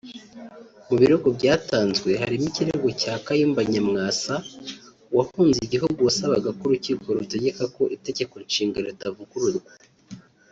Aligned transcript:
Mu 0.87 0.95
birego 0.99 1.27
byatanzwe 1.37 2.09
harimo 2.21 2.45
ikirego 2.49 2.87
cya 3.01 3.13
Kayumba 3.25 3.61
Nyamwasa 3.71 4.35
wahunze 5.15 5.59
igihugu 5.63 5.99
wasabaga 6.07 6.49
ko 6.57 6.63
urukiko 6.67 7.07
rutegeka 7.17 7.63
ko 7.75 7.83
Itegeko 7.95 8.33
Nshinga 8.45 8.77
ritavugururwa 8.85 9.71